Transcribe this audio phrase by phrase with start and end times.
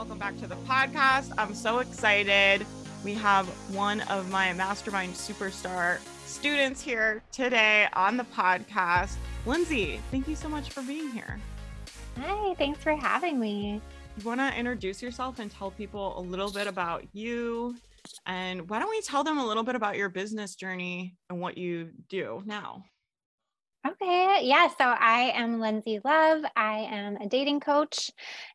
[0.00, 1.30] Welcome back to the podcast.
[1.36, 2.64] I'm so excited.
[3.04, 9.16] We have one of my mastermind superstar students here today on the podcast.
[9.44, 11.38] Lindsay, thank you so much for being here.
[12.16, 13.82] Hi, thanks for having me.
[14.16, 17.76] You want to introduce yourself and tell people a little bit about you?
[18.24, 21.58] And why don't we tell them a little bit about your business journey and what
[21.58, 22.84] you do now?
[23.86, 24.40] Okay.
[24.42, 24.68] Yeah.
[24.68, 26.42] So I am Lindsay Love.
[26.54, 28.10] I am a dating coach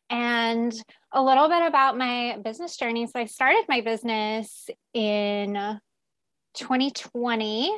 [0.08, 0.72] and
[1.16, 3.06] a little bit about my business journey.
[3.06, 5.54] So I started my business in
[6.54, 7.72] 2020.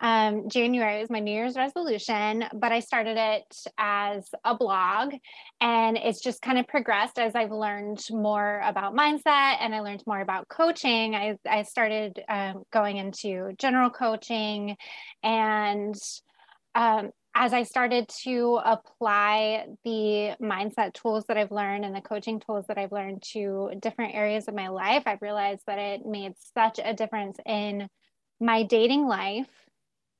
[0.00, 5.12] Um, January was my New Year's resolution, but I started it as a blog
[5.60, 10.02] and it's just kind of progressed as I've learned more about mindset and I learned
[10.06, 11.14] more about coaching.
[11.14, 14.78] I, I started um, going into general coaching
[15.22, 15.94] and
[16.74, 22.40] um, as I started to apply the mindset tools that I've learned and the coaching
[22.40, 26.34] tools that I've learned to different areas of my life, I realized that it made
[26.54, 27.88] such a difference in
[28.40, 29.48] my dating life.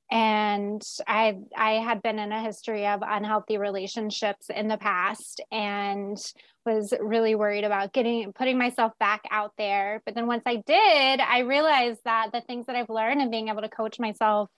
[0.09, 6.17] And I I had been in a history of unhealthy relationships in the past and
[6.65, 10.01] was really worried about getting putting myself back out there.
[10.05, 13.47] But then once I did, I realized that the things that I've learned and being
[13.47, 14.49] able to coach myself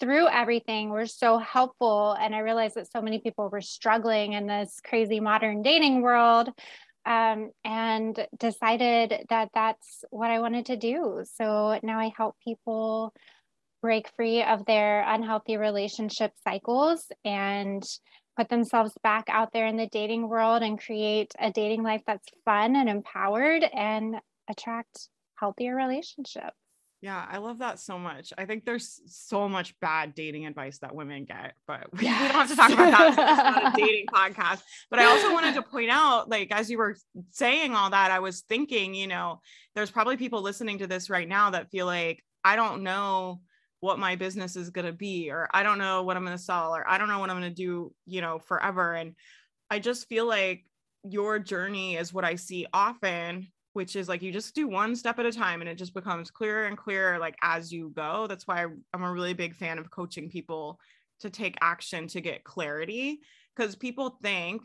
[0.00, 2.16] through everything were so helpful.
[2.18, 6.50] And I realized that so many people were struggling in this crazy modern dating world
[7.06, 11.24] um, and decided that that's what I wanted to do.
[11.34, 13.14] So now I help people
[13.80, 17.82] break free of their unhealthy relationship cycles and
[18.36, 22.28] put themselves back out there in the dating world and create a dating life that's
[22.44, 24.16] fun and empowered and
[24.48, 26.56] attract healthier relationships.
[27.00, 28.32] Yeah, I love that so much.
[28.36, 32.22] I think there's so much bad dating advice that women get, but we, yes.
[32.22, 33.30] we don't have to talk about that.
[33.30, 34.62] it's not a dating podcast.
[34.90, 36.96] But I also wanted to point out, like, as you were
[37.30, 39.40] saying all that, I was thinking, you know,
[39.76, 43.42] there's probably people listening to this right now that feel like, I don't know
[43.78, 46.42] what my business is going to be, or I don't know what I'm going to
[46.42, 48.94] sell, or I don't know what I'm going to do, you know, forever.
[48.94, 49.14] And
[49.70, 50.64] I just feel like
[51.04, 55.20] your journey is what I see often which is like you just do one step
[55.20, 58.26] at a time and it just becomes clearer and clearer like as you go.
[58.26, 60.80] That's why i'm a really big fan of coaching people
[61.20, 63.20] to take action to get clarity
[63.54, 64.62] because people think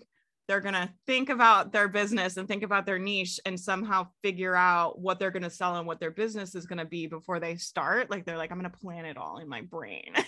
[0.47, 4.55] they're going to think about their business and think about their niche and somehow figure
[4.55, 7.39] out what they're going to sell and what their business is going to be before
[7.39, 8.09] they start.
[8.09, 10.11] Like they're like i'm going to plan it all in my brain.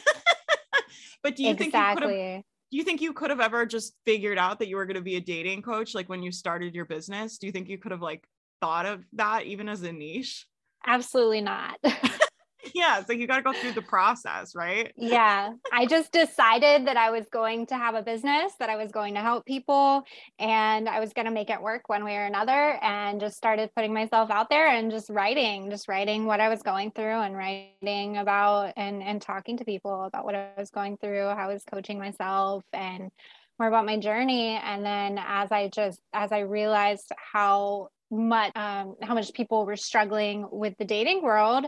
[1.26, 1.72] But do you exactly.
[1.72, 4.68] think you could have do you think you could have ever just figured out that
[4.68, 7.40] you were going to be a dating coach like when you started your business?
[7.40, 8.28] Do you think you could have like
[8.62, 10.46] thought of that even as a niche?
[10.86, 11.80] Absolutely not.
[12.74, 14.92] yeah, so you got to go through the process, right?
[14.98, 15.52] yeah.
[15.72, 19.16] I just decided that I was going to have a business, that I was going
[19.16, 20.04] to help people,
[20.40, 23.70] and I was going to make it work one way or another, and just started
[23.76, 27.36] putting myself out there and just writing, just writing what I was going through and
[27.36, 31.54] writing about and and talking to people about what I was going through, how I
[31.54, 33.12] was coaching myself and
[33.60, 38.96] more about my journey and then as i just as i realized how much um,
[39.02, 41.66] how much people were struggling with the dating world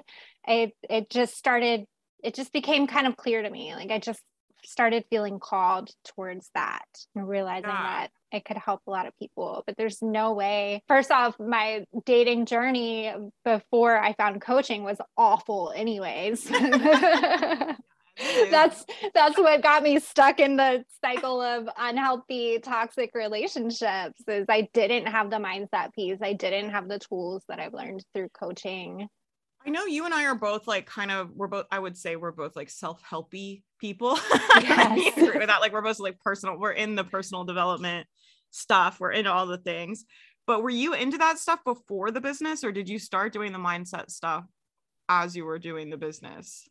[0.48, 1.86] it it just started
[2.24, 3.75] it just became kind of clear to me.
[3.75, 4.22] Like i just
[4.66, 8.08] started feeling called towards that and realizing yeah.
[8.08, 9.64] that it could help a lot of people.
[9.66, 13.14] But there's no way first off my dating journey
[13.46, 16.52] before i found coaching was awful anyways
[18.51, 24.67] that's that's what got me stuck in the cycle of unhealthy toxic relationships is i
[24.73, 26.17] didn't have the mindset piece.
[26.22, 29.07] I didn't have the tools that i've learned through coaching.
[29.66, 32.16] I know you and i are both like kind of we're both i would say
[32.16, 34.17] we're both like self-helpy people.
[34.59, 35.16] Yes.
[35.16, 35.61] with that.
[35.61, 38.07] Like we're both like personal we're in the personal development
[38.50, 39.00] stuff.
[39.00, 40.06] We're into all the things.
[40.47, 43.59] But were you into that stuff before the business or did you start doing the
[43.59, 44.45] mindset stuff
[45.09, 46.67] as you were doing the business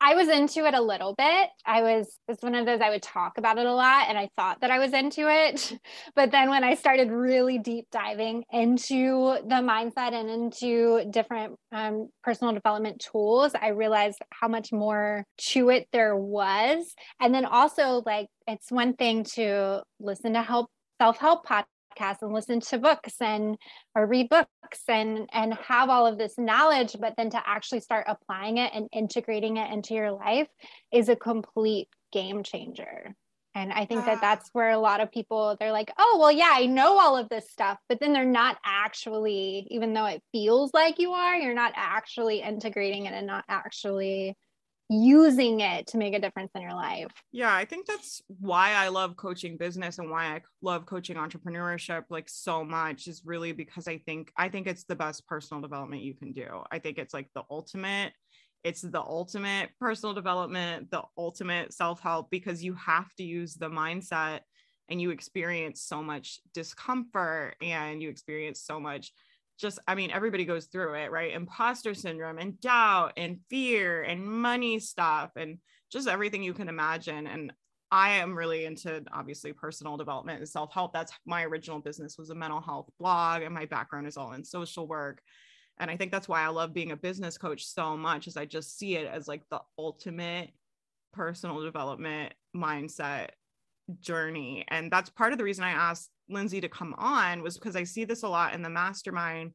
[0.00, 1.50] I was into it a little bit.
[1.66, 4.28] I was it's one of those I would talk about it a lot and I
[4.36, 5.72] thought that I was into it.
[6.14, 12.08] But then when I started really deep diving into the mindset and into different um,
[12.24, 16.94] personal development tools, I realized how much more to it there was.
[17.20, 20.68] And then also like it's one thing to listen to help
[21.00, 21.64] self-help podcasts
[21.98, 23.56] podcasts and listen to books and
[23.94, 28.04] or read books and and have all of this knowledge but then to actually start
[28.08, 30.48] applying it and integrating it into your life
[30.92, 33.14] is a complete game changer.
[33.54, 34.20] And i think that ah.
[34.20, 37.28] that's where a lot of people they're like oh well yeah i know all of
[37.28, 41.54] this stuff but then they're not actually even though it feels like you are you're
[41.54, 44.36] not actually integrating it and not actually
[44.88, 47.12] using it to make a difference in your life.
[47.30, 52.04] Yeah, I think that's why I love coaching business and why I love coaching entrepreneurship
[52.08, 56.02] like so much is really because I think I think it's the best personal development
[56.02, 56.62] you can do.
[56.70, 58.12] I think it's like the ultimate
[58.64, 64.40] it's the ultimate personal development, the ultimate self-help because you have to use the mindset
[64.88, 69.12] and you experience so much discomfort and you experience so much
[69.58, 71.34] just i mean everybody goes through it right?
[71.34, 75.58] Imposter syndrome and doubt and fear and money stuff and
[75.90, 77.26] just everything you can imagine.
[77.26, 77.52] And
[77.90, 80.92] i am really into obviously personal development and self-help.
[80.92, 84.44] That's my original business was a mental health blog and my background is all in
[84.44, 85.20] social work.
[85.78, 88.44] And i think that's why i love being a business coach so much is i
[88.44, 90.50] just see it as like the ultimate
[91.12, 93.30] personal development mindset
[94.00, 94.64] journey.
[94.68, 97.84] And that's part of the reason i asked Lindsay to come on was because I
[97.84, 99.52] see this a lot in the mastermind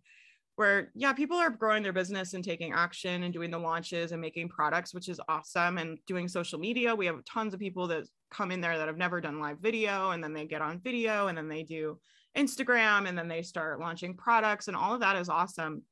[0.56, 4.22] where yeah people are growing their business and taking action and doing the launches and
[4.22, 6.96] making products which is awesome and doing social media.
[6.96, 10.12] We have tons of people that come in there that have never done live video
[10.12, 12.00] and then they get on video and then they do
[12.38, 15.84] Instagram and then they start launching products and all of that is awesome.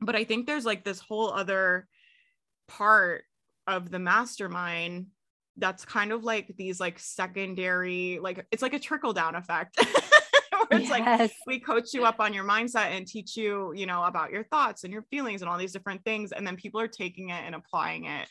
[0.00, 1.86] But I think there's like this whole other
[2.68, 3.24] part
[3.66, 5.06] of the mastermind
[5.56, 9.76] that's kind of like these like secondary like it's like a trickle down effect
[10.70, 11.18] it's yes.
[11.20, 14.44] like we coach you up on your mindset and teach you, you know, about your
[14.44, 16.32] thoughts and your feelings and all these different things.
[16.32, 18.28] And then people are taking it and applying it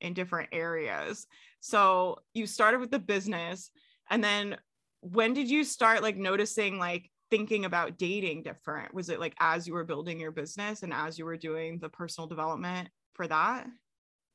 [0.00, 1.26] in different areas.
[1.60, 3.70] So you started with the business.
[4.08, 4.56] And then
[5.00, 8.94] when did you start like noticing like thinking about dating different?
[8.94, 11.88] Was it like as you were building your business and as you were doing the
[11.88, 13.66] personal development for that?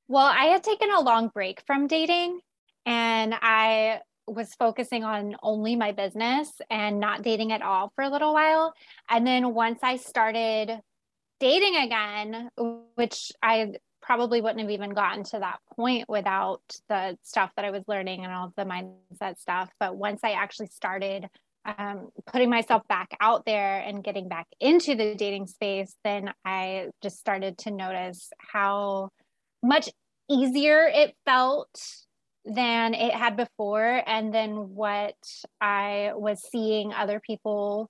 [0.08, 2.40] Well, I had taken a long break from dating
[2.86, 8.10] and I was focusing on only my business and not dating at all for a
[8.10, 8.74] little while.
[9.10, 10.80] And then once I started
[11.40, 12.50] dating again,
[12.96, 17.72] which I probably wouldn't have even gotten to that point without the stuff that I
[17.72, 19.70] was learning and all the mindset stuff.
[19.80, 21.28] But once I actually started
[21.66, 26.90] um, putting myself back out there and getting back into the dating space, then I
[27.02, 29.10] just started to notice how
[29.66, 29.90] much
[30.30, 31.82] easier it felt
[32.46, 35.16] than it had before and then what
[35.60, 37.90] i was seeing other people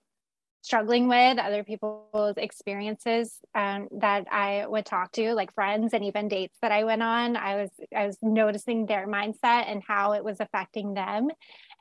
[0.62, 6.28] struggling with other people's experiences um, that i would talk to like friends and even
[6.28, 7.36] dates that i went on.
[7.36, 11.28] I was i was noticing their mindset and how it was affecting them.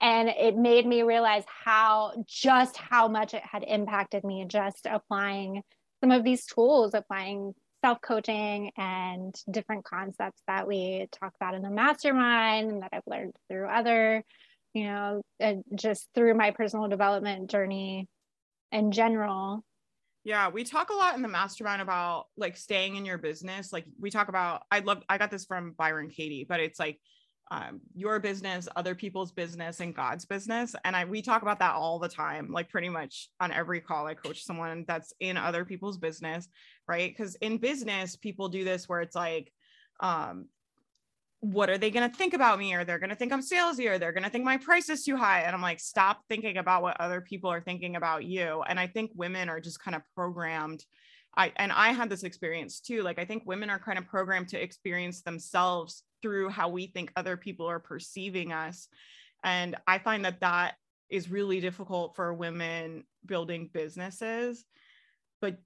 [0.02, 5.62] And it made me realize how just how much it had impacted me just applying
[6.02, 11.60] some of these tools applying self coaching and different concepts that we talk about in
[11.60, 14.25] the mastermind and that I've learned through other,
[14.72, 15.20] you know,
[15.75, 18.08] just through my personal development journey
[18.72, 19.62] in general.
[20.25, 23.70] Yeah, we talk a lot in the mastermind about like staying in your business.
[23.70, 26.98] Like we talk about, I love, I got this from Byron Katie, but it's like
[27.50, 30.75] um, your business, other people's business, and God's business.
[30.85, 34.06] And I we talk about that all the time, like pretty much on every call.
[34.06, 36.49] I coach someone that's in other people's business,
[36.88, 37.11] right?
[37.11, 39.52] Because in business, people do this where it's like,
[40.00, 40.46] um,
[41.41, 42.73] what are they going to think about me?
[42.73, 45.05] Or they're going to think I'm salesy, or they're going to think my price is
[45.05, 45.43] too high.
[45.43, 48.62] And I'm like, stop thinking about what other people are thinking about you.
[48.67, 50.85] And I think women are just kind of programmed.
[51.36, 53.02] I and I had this experience too.
[53.02, 57.12] Like I think women are kind of programmed to experience themselves through how we think
[57.16, 58.88] other people are perceiving us.
[59.43, 60.74] And I find that that
[61.10, 64.64] is really difficult for women building businesses.
[65.41, 65.58] But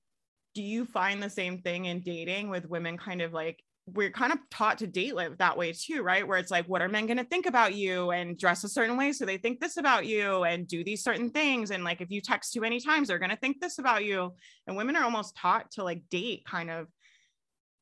[0.54, 3.62] do you find the same thing in dating with women kind of like
[3.94, 6.26] we're kind of taught to date live that way too, right?
[6.26, 8.96] Where it's like, what are men going to think about you and dress a certain
[8.96, 11.70] way so they think this about you and do these certain things.
[11.70, 14.32] And like, if you text too many times, they're going to think this about you.
[14.66, 16.88] And women are almost taught to like date kind of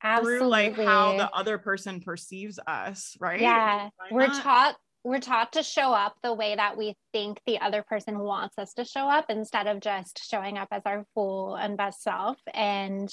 [0.03, 0.39] Absolutely.
[0.39, 3.41] through like how the other person perceives us, right?
[3.41, 3.89] Yeah.
[4.11, 8.19] We're taught we're taught to show up the way that we think the other person
[8.19, 12.03] wants us to show up instead of just showing up as our full and best
[12.03, 13.09] self and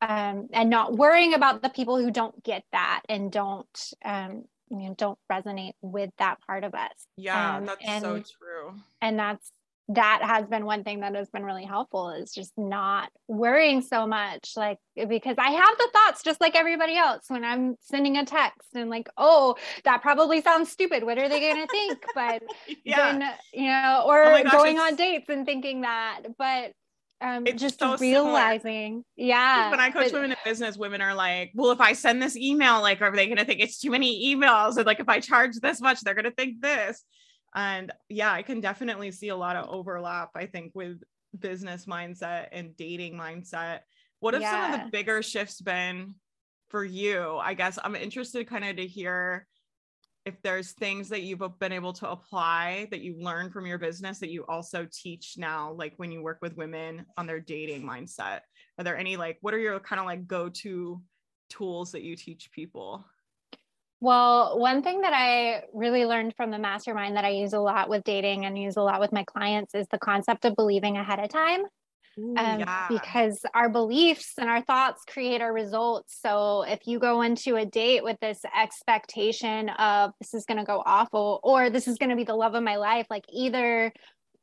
[0.00, 4.88] um, and not worrying about the people who don't get that and don't um, you
[4.88, 7.06] know don't resonate with that part of us.
[7.16, 8.74] Yeah um, that's and, so true.
[9.00, 9.52] and that's
[9.92, 14.06] that has been one thing that has been really helpful is just not worrying so
[14.06, 14.78] much like
[15.08, 18.88] because i have the thoughts just like everybody else when i'm sending a text and
[18.88, 21.04] like oh that probably sounds stupid.
[21.04, 22.04] What are they going to think?
[22.14, 22.42] But
[22.84, 23.12] yeah.
[23.12, 26.22] then you know or oh gosh, going on dates and thinking that.
[26.38, 26.72] But
[27.20, 29.04] um, it's just so realizing, similar.
[29.16, 29.70] yeah.
[29.70, 32.36] When I coach but, women in business, women are like, "Well, if I send this
[32.36, 35.20] email, like, are they going to think it's too many emails?" And like, if I
[35.20, 37.04] charge this much, they're going to think this
[37.56, 41.02] and yeah i can definitely see a lot of overlap i think with
[41.36, 43.80] business mindset and dating mindset
[44.20, 44.70] what have yeah.
[44.70, 46.14] some of the bigger shifts been
[46.68, 49.46] for you, I guess I'm interested kind of to hear
[50.26, 54.18] if there's things that you've been able to apply that you learn from your business
[54.18, 58.40] that you also teach now, like when you work with women on their dating mindset.
[58.78, 61.00] Are there any like, what are your kind of like go to
[61.48, 63.04] tools that you teach people?
[64.02, 67.90] Well, one thing that I really learned from the mastermind that I use a lot
[67.90, 71.18] with dating and use a lot with my clients is the concept of believing ahead
[71.18, 71.62] of time.
[72.18, 72.86] Ooh, um, yeah.
[72.88, 76.18] Because our beliefs and our thoughts create our results.
[76.20, 80.64] So if you go into a date with this expectation of this is going to
[80.64, 83.92] go awful or this is going to be the love of my life, like either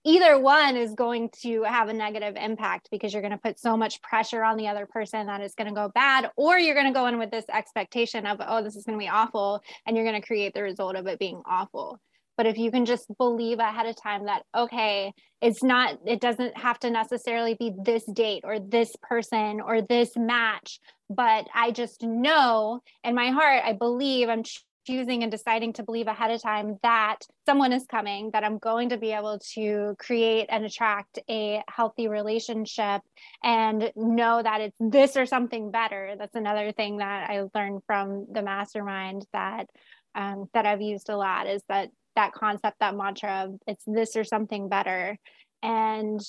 [0.08, 3.76] either one is going to have a negative impact because you're going to put so
[3.76, 6.88] much pressure on the other person that it's going to go bad or you're going
[6.88, 9.98] to go in with this expectation of oh this is going to be awful and
[9.98, 12.00] you're going to create the result of it being awful
[12.38, 16.58] but if you can just believe ahead of time that okay it's not it doesn't
[16.58, 20.80] have to necessarily be this date or this person or this match
[21.10, 24.44] but i just know in my heart i believe i'm
[24.88, 28.90] choosing and deciding to believe ahead of time that someone is coming, that I'm going
[28.90, 33.02] to be able to create and attract a healthy relationship
[33.44, 36.16] and know that it's this or something better.
[36.18, 39.68] That's another thing that I learned from the mastermind that
[40.16, 44.16] um, that I've used a lot is that that concept, that mantra of it's this
[44.16, 45.18] or something better.
[45.64, 46.20] And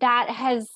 [0.00, 0.70] that has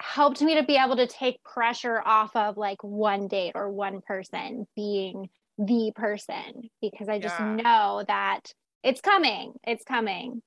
[0.00, 4.00] helped me to be able to take pressure off of like one date or one
[4.00, 7.56] person being the person because I just yeah.
[7.56, 8.52] know that
[8.82, 9.52] it's coming.
[9.66, 10.42] It's coming.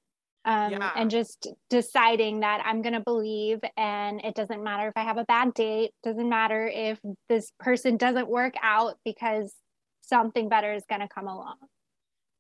[0.46, 0.92] Um, yeah.
[0.96, 5.18] And just deciding that I'm going to believe, and it doesn't matter if I have
[5.18, 9.54] a bad date, doesn't matter if this person doesn't work out because
[10.02, 11.56] something better is going to come along.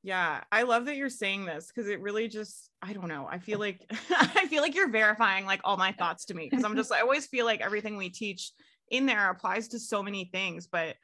[0.05, 3.25] Yeah, I love that you're saying this because it really just I don't know.
[3.29, 6.65] I feel like I feel like you're verifying like all my thoughts to me because
[6.65, 8.51] I'm just I always feel like everything we teach
[8.91, 10.97] in there applies to so many things, but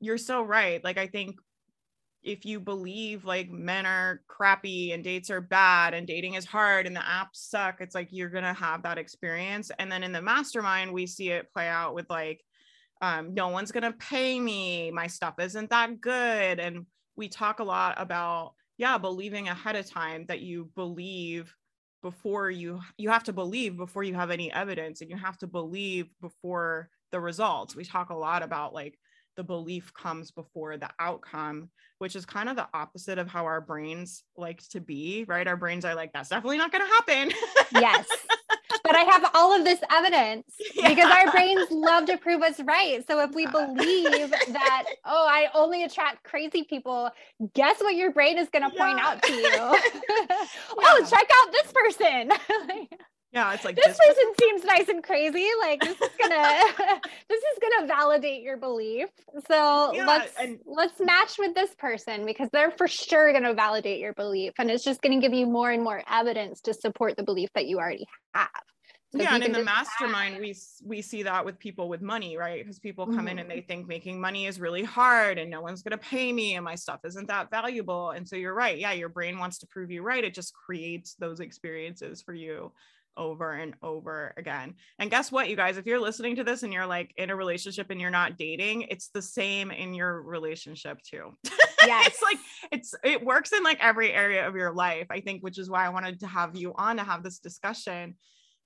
[0.00, 0.82] you're so right.
[0.82, 1.36] Like I think
[2.24, 6.86] if you believe like men are crappy and dates are bad and dating is hard
[6.88, 9.70] and the apps suck, it's like you're gonna have that experience.
[9.78, 12.42] And then in the mastermind, we see it play out with like,
[13.00, 16.58] um, no one's gonna pay me, my stuff isn't that good.
[16.58, 21.54] And we talk a lot about, yeah, believing ahead of time that you believe
[22.02, 25.46] before you you have to believe before you have any evidence and you have to
[25.46, 27.74] believe before the results.
[27.74, 28.98] We talk a lot about like
[29.36, 33.60] the belief comes before the outcome, which is kind of the opposite of how our
[33.60, 35.46] brains like to be, right?
[35.46, 37.32] Our brains are like, that's definitely not going to happen.
[37.72, 38.06] yes.
[38.82, 40.88] But I have all of this evidence yeah.
[40.88, 43.04] because our brains love to prove us right.
[43.06, 47.10] So if we believe that, oh, I only attract crazy people,
[47.54, 48.84] guess what your brain is going to yeah.
[48.84, 49.48] point out to you?
[50.78, 52.30] oh, check out this person.
[53.34, 56.62] Yeah it's like this, this person seems nice and crazy like this is gonna
[57.28, 59.08] this is gonna validate your belief
[59.48, 64.00] so yeah, let's and- let's match with this person because they're for sure gonna validate
[64.00, 67.22] your belief and it's just gonna give you more and more evidence to support the
[67.24, 68.48] belief that you already have
[69.14, 72.60] so yeah, and in the mastermind, we we see that with people with money, right?
[72.60, 73.28] Because people come mm-hmm.
[73.28, 73.58] in and mm-hmm.
[73.58, 76.74] they think making money is really hard, and no one's gonna pay me, and my
[76.74, 78.10] stuff isn't that valuable.
[78.10, 78.76] And so you're right.
[78.76, 80.24] Yeah, your brain wants to prove you right.
[80.24, 82.72] It just creates those experiences for you
[83.16, 84.74] over and over again.
[84.98, 87.36] And guess what, you guys, if you're listening to this and you're like in a
[87.36, 91.36] relationship and you're not dating, it's the same in your relationship too.
[91.86, 92.02] Yeah.
[92.06, 92.38] it's like
[92.72, 95.84] it's it works in like every area of your life, I think, which is why
[95.86, 98.14] I wanted to have you on to have this discussion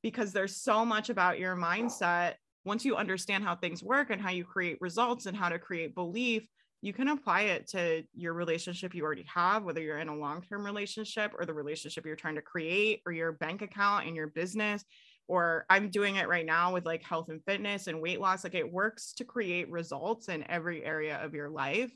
[0.03, 4.31] because there's so much about your mindset once you understand how things work and how
[4.31, 6.47] you create results and how to create belief
[6.81, 10.43] you can apply it to your relationship you already have, whether you're in a long
[10.43, 14.29] term relationship or the relationship you're trying to create, or your bank account and your
[14.29, 14.85] business.
[15.27, 18.45] Or I'm doing it right now with like health and fitness and weight loss.
[18.45, 21.93] Like it works to create results in every area of your life.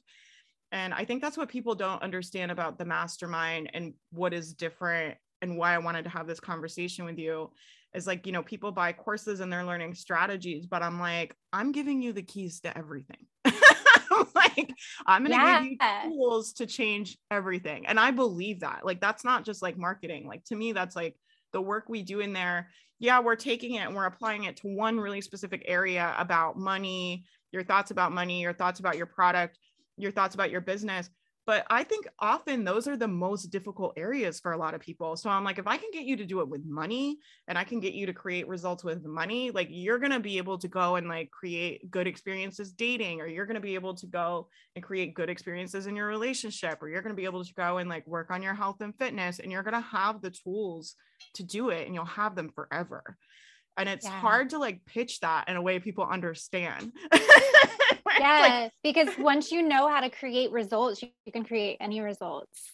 [0.73, 5.17] And I think that's what people don't understand about the mastermind and what is different
[5.43, 7.51] and why I wanted to have this conversation with you
[7.95, 11.73] is like, you know, people buy courses and they're learning strategies, but I'm like, I'm
[11.73, 13.27] giving you the keys to everything.
[14.35, 14.73] like
[15.07, 15.63] i'm gonna yeah.
[15.63, 15.79] give you
[16.11, 17.87] tools to change everything.
[17.87, 18.85] And i believe that.
[18.85, 20.27] Like that's not just like marketing.
[20.27, 21.17] Like to me that's like
[21.53, 22.71] the work we do in there.
[22.99, 27.25] Yeah we're taking it and we're applying it to one really specific area about money
[27.53, 29.59] your thoughts about money your thoughts about your product
[29.97, 31.11] your thoughts about your business
[31.47, 35.17] but I think often those are the most difficult areas for a lot of people.
[35.17, 37.19] So I'm like, if I can get you to do it with money
[37.49, 40.39] and I can get you to create results with money, like you're going to be
[40.39, 43.95] able to go and like create good experiences dating, or you're going to be able
[43.97, 47.45] to go and create good experiences in your relationship, or you're going to be able
[47.45, 50.23] to go and like work on your health and fitness, and you're going to have
[50.23, 50.95] the tools
[51.35, 53.17] to do it and you'll have them forever.
[53.77, 54.21] And it's Yeah.
[54.21, 56.93] hard to like pitch that in a way people understand
[58.19, 62.73] yeah, because once you know how to create results, you, you can create any results.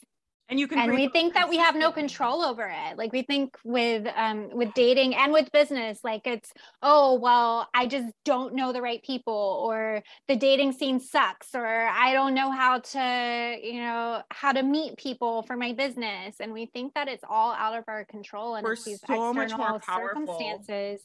[0.49, 2.97] And you can and we think that we have no control over it.
[2.97, 6.53] Like we think with um with dating and with business like it's
[6.83, 11.67] oh well i just don't know the right people or the dating scene sucks or
[11.67, 16.37] i don't know how to you know how to meet people for my business.
[16.41, 19.57] And we think that it's all out of our control and We're these so much
[19.57, 21.03] more external circumstances.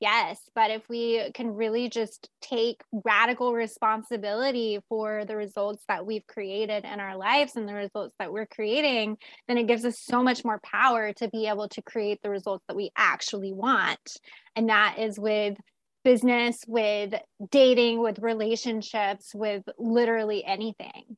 [0.00, 6.26] Yes but if we can really just take radical responsibility for the results that we've
[6.26, 10.22] created in our lives and the results that we're creating then it gives us so
[10.22, 14.16] much more power to be able to create the results that we actually want
[14.54, 15.56] and that is with
[16.04, 17.14] business with
[17.50, 21.16] dating with relationships with literally anything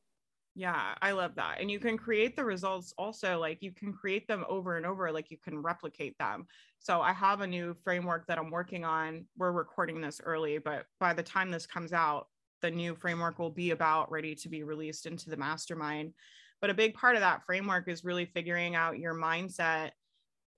[0.55, 1.61] Yeah, I love that.
[1.61, 5.09] And you can create the results also, like you can create them over and over,
[5.09, 6.47] like you can replicate them.
[6.79, 9.25] So I have a new framework that I'm working on.
[9.37, 12.27] We're recording this early, but by the time this comes out,
[12.61, 16.13] the new framework will be about ready to be released into the mastermind.
[16.61, 19.91] But a big part of that framework is really figuring out your mindset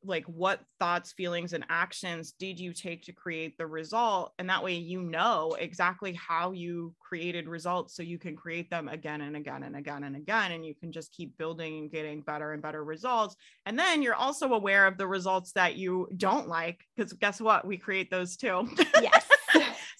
[0.04, 4.34] like what thoughts feelings and actions did you take to create the result?
[4.40, 8.88] And that way you know exactly how you created results so you can create them
[8.88, 12.22] again and again and again and again and you can just keep building and getting
[12.22, 13.36] better and better results.
[13.66, 17.66] And then you're also aware of the results that you don't like because guess what?
[17.66, 18.68] We create those too.
[19.02, 19.31] Yes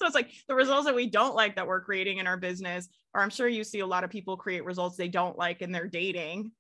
[0.02, 2.90] so it's like the results that we don't like that we're creating in our business
[3.14, 5.72] or i'm sure you see a lot of people create results they don't like in
[5.72, 6.52] their dating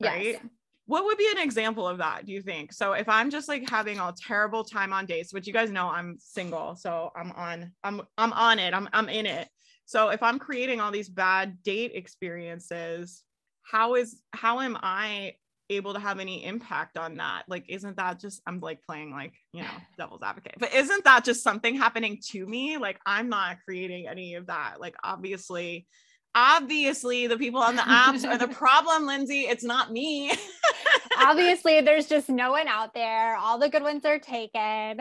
[0.00, 0.32] right?
[0.32, 0.40] Yes
[0.88, 2.72] what would be an example of that do you think?
[2.72, 5.88] So if i'm just like having a terrible time on dates which you guys know
[5.88, 9.48] i'm single so i'm on i'm i'm on it i'm i'm in it.
[9.84, 13.22] So if i'm creating all these bad date experiences
[13.62, 15.34] how is how am i
[15.70, 19.34] able to have any impact on that like isn't that just i'm like playing like
[19.52, 23.58] you know devil's advocate but isn't that just something happening to me like i'm not
[23.64, 25.86] creating any of that like obviously
[26.34, 30.32] obviously the people on the apps are the problem lindsay it's not me
[31.16, 35.00] obviously there's just no one out there all the good ones are taken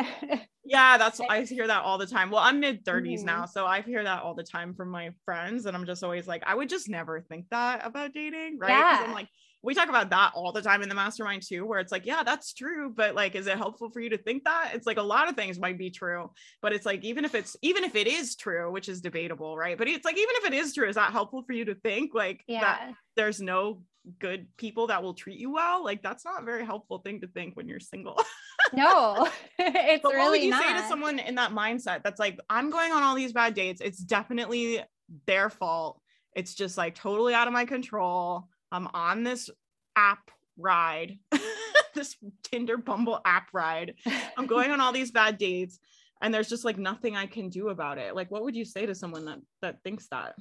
[0.63, 2.29] Yeah, that's I hear that all the time.
[2.29, 3.25] Well, I'm mid 30s Mhm.
[3.25, 6.27] now, so I hear that all the time from my friends, and I'm just always
[6.27, 8.87] like, I would just never think that about dating, right?
[8.87, 9.13] 'Cause I'm Yeah.
[9.13, 9.29] like,
[9.63, 12.23] we talk about that all the time in the mastermind too, where it's like, yeah,
[12.23, 14.71] that's true, but like, is it helpful for you to think that?
[14.73, 17.55] It's like a lot of things might be true, but it's like even if it's
[17.61, 19.77] even if it is true, which is debatable, right?
[19.77, 22.13] But it's like even if it is true, is that helpful for you to think
[22.13, 23.81] like that there's no
[24.19, 25.83] good people that will treat you well?
[25.83, 28.21] Like that's not a very helpful thing to think when you're single.
[28.73, 32.39] no it's But what would you not say to someone in that mindset that's like,
[32.49, 33.81] I'm going on all these bad dates.
[33.81, 34.83] It's definitely
[35.25, 36.01] their fault.
[36.35, 38.47] It's just like totally out of my control.
[38.71, 39.49] I'm on this
[39.95, 41.17] app ride,
[41.95, 43.95] this Tinder Bumble app ride.
[44.37, 45.79] I'm going on all these bad dates
[46.21, 48.15] and there's just like nothing I can do about it.
[48.15, 50.35] Like, what would you say to someone that that thinks that?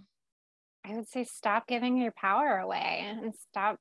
[0.85, 3.79] I would say stop giving your power away and stop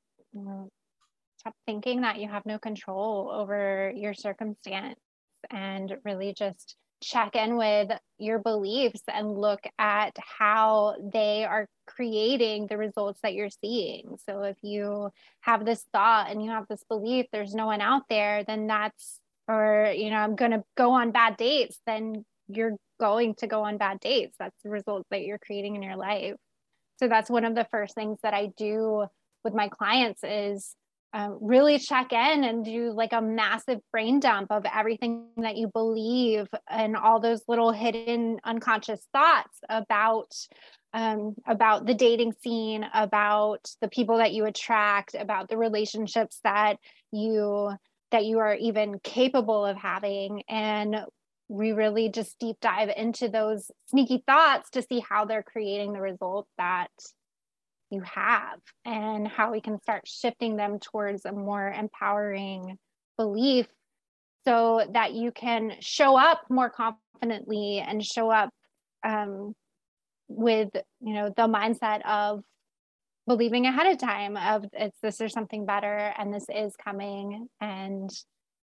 [1.38, 5.00] stop thinking that you have no control over your circumstance
[5.52, 12.68] and really just check in with your beliefs and look at how they are creating
[12.68, 14.18] the results that you're seeing.
[14.26, 15.10] So if you
[15.42, 19.20] have this thought and you have this belief there's no one out there then that's
[19.48, 23.64] or you know I'm going to go on bad dates then you're going to go
[23.64, 24.36] on bad dates.
[24.40, 26.36] That's the results that you're creating in your life.
[26.98, 29.06] So that's one of the first things that I do
[29.44, 30.76] with my clients is
[31.16, 35.70] um, really check in and do like a massive brain dump of everything that you
[35.70, 40.36] believe and all those little hidden unconscious thoughts about
[40.92, 46.80] um, about the dating scene, about the people that you attract, about the relationships that
[47.14, 47.72] you
[48.12, 50.98] that you are even capable of having, and
[51.48, 56.02] we really just deep dive into those sneaky thoughts to see how they're creating the
[56.02, 56.90] result that
[57.92, 62.78] you have and how we can start shifting them towards a more empowering
[63.18, 63.68] belief
[64.48, 68.50] so that you can show up more confidently and show up
[69.04, 69.54] um,
[70.28, 70.70] with
[71.02, 72.42] you know the mindset of
[73.28, 78.10] believing ahead of time of it's this or something better and this is coming and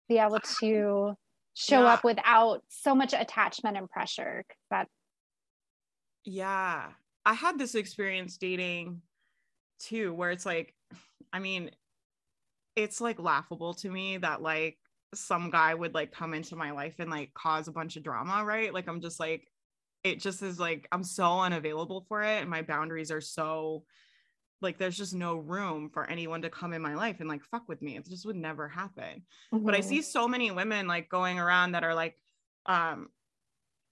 [0.09, 1.15] be able to
[1.55, 1.93] show Yeah.
[1.95, 4.89] up without so much attachment and pressure that
[6.25, 6.93] Yeah.
[7.25, 9.03] I had this experience dating
[9.81, 10.77] too, where it's like,
[11.33, 11.73] I mean,
[12.77, 14.79] it's like laughable to me that like
[15.15, 18.45] some guy would like come into my life and like cause a bunch of drama,
[18.45, 18.73] right?
[18.73, 19.51] Like, I'm just like,
[20.05, 22.41] it just is like, I'm so unavailable for it.
[22.41, 23.85] And my boundaries are so,
[24.63, 27.69] like, there's just no room for anyone to come in my life and like fuck
[27.69, 27.97] with me.
[27.97, 29.25] It just would never happen
[29.67, 29.83] but I Mhm.
[29.83, 32.19] see so many women like going around that are like,
[32.67, 33.11] um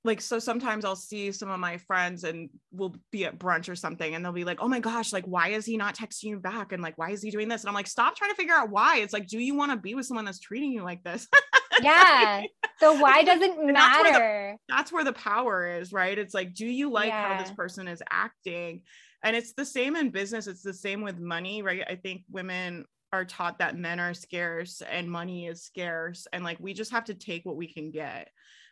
[0.05, 3.75] like so sometimes I'll see some of my friends and we'll be at brunch or
[3.75, 6.39] something and they'll be like, "Oh my gosh, like why is he not texting you
[6.39, 8.55] back and like why is he doing this?" And I'm like, "Stop trying to figure
[8.55, 11.03] out why." It's like, "Do you want to be with someone that's treating you like
[11.03, 11.27] this?"
[11.83, 12.43] yeah.
[12.79, 13.75] So why doesn't matter?
[13.75, 16.17] That's where, the, that's where, the, power is, right?
[16.17, 17.35] It's like, do you like yeah.
[17.35, 18.83] how this person is acting?
[19.25, 20.47] And it's the same in business.
[20.47, 21.83] It's the same with money, right?
[21.89, 26.59] I think women are taught that men are scarce and money is scarce and like
[26.61, 28.29] we just have to take what we can get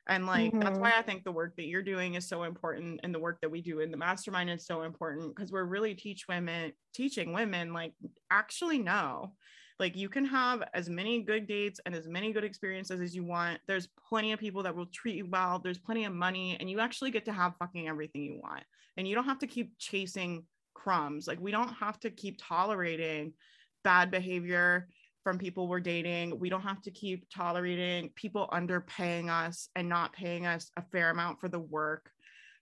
[0.08, 0.60] and like mm-hmm.
[0.60, 3.38] that's why i think the work that you're doing is so important and the work
[3.40, 7.32] that we do in the mastermind is so important because we're really teach women teaching
[7.32, 7.92] women like
[8.30, 9.32] actually know
[9.78, 13.24] like you can have as many good dates and as many good experiences as you
[13.24, 13.60] want.
[13.66, 15.58] There's plenty of people that will treat you well.
[15.58, 18.62] There's plenty of money and you actually get to have fucking everything you want.
[18.96, 21.26] And you don't have to keep chasing crumbs.
[21.26, 23.34] Like we don't have to keep tolerating
[23.84, 24.88] bad behavior
[25.26, 26.38] from people we're dating.
[26.38, 31.10] We don't have to keep tolerating people underpaying us and not paying us a fair
[31.10, 32.12] amount for the work.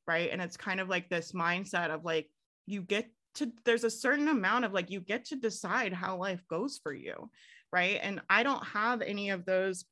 [0.06, 0.30] Right.
[0.32, 2.30] And it's kind of like this mindset of like,
[2.64, 6.40] you get to, there's a certain amount of like, you get to decide how life
[6.48, 7.28] goes for you.
[7.70, 8.00] Right.
[8.02, 9.84] And I don't have any of those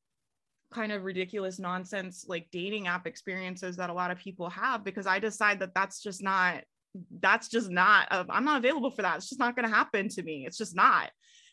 [0.73, 5.07] kind of ridiculous nonsense like dating app experiences that a lot of people have because
[5.07, 6.65] I decide that that's just not
[7.21, 10.09] that's just not uh, i'm not available for that it's just not going to happen
[10.09, 11.11] to me it's just not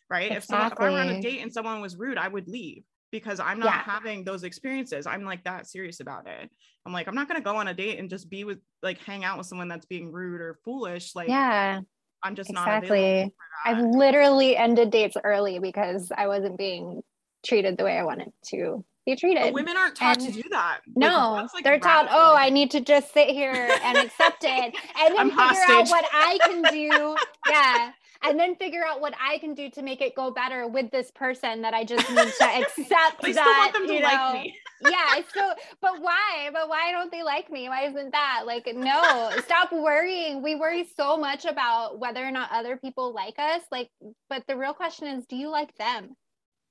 [0.10, 0.32] right?
[0.32, 0.38] Exactly.
[0.38, 2.84] If, someone, if I were on a date and someone was rude, I would leave
[3.12, 3.82] because I'm not yeah.
[3.84, 5.08] having those experiences.
[5.08, 6.50] I'm like that serious about it.
[6.86, 9.24] I'm like, I'm not gonna go on a date and just be with like hang
[9.24, 11.15] out with someone that's being rude or foolish.
[11.15, 11.82] Like, yeah,
[12.24, 13.34] I'm just not exactly.
[13.65, 17.02] I've literally ended dates early because I wasn't being
[17.45, 19.43] treated the way I wanted to be treated.
[19.43, 20.80] But women aren't taught and to do that.
[20.95, 23.52] No, like, like they're taught, oh, I need to just sit here
[23.84, 24.74] and accept it and
[25.08, 25.69] then I'm figure hostage.
[25.69, 27.15] out what I can do.
[27.50, 27.91] yeah
[28.24, 31.12] and then figure out what I can do to make it go better with this
[31.12, 35.22] person that I just need to accept I that you know, like yeah.
[35.34, 36.50] So, but why?
[36.54, 37.68] But why don't they like me?
[37.70, 39.32] Why isn't that like no?
[39.44, 40.42] stop worrying.
[40.42, 43.62] We worry so much about whether or not other people like us.
[43.72, 43.90] Like,
[44.30, 46.16] but the real question is, do you like them?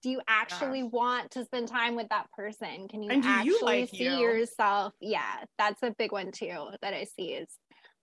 [0.02, 0.92] do you actually Gosh.
[0.92, 4.18] want to spend time with that person can you actually you like see you?
[4.18, 7.48] yourself yeah that's a big one too that i see is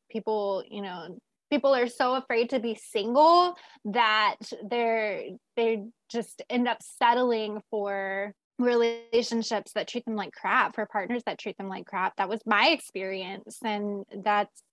[0.09, 1.17] people you know
[1.49, 3.55] people are so afraid to be single
[3.85, 4.35] that
[4.69, 5.23] they're
[5.55, 11.37] they just end up settling for relationships that treat them like crap for partners that
[11.37, 12.15] treat them like crap.
[12.17, 14.63] That was my experience and that's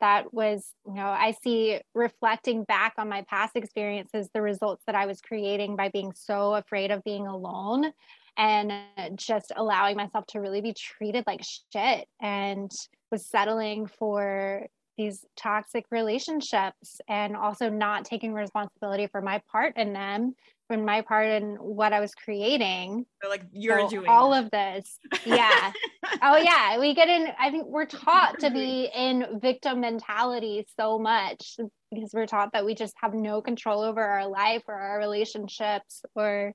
[0.00, 4.94] that was you know i see reflecting back on my past experiences the results that
[4.94, 7.90] i was creating by being so afraid of being alone
[8.36, 8.72] and
[9.14, 11.40] just allowing myself to really be treated like
[11.72, 12.70] shit and
[13.10, 19.92] was settling for these toxic relationships and also not taking responsibility for my part in
[19.92, 20.34] them
[20.66, 23.06] for my part in what I was creating.
[23.26, 24.98] Like you're so doing all of this.
[25.24, 25.72] Yeah.
[26.22, 26.78] oh yeah.
[26.78, 31.56] We get in, I think we're taught to be in victim mentality so much
[31.92, 36.02] because we're taught that we just have no control over our life or our relationships
[36.14, 36.52] or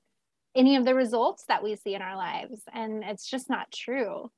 [0.56, 2.62] any of the results that we see in our lives.
[2.74, 4.30] And it's just not true.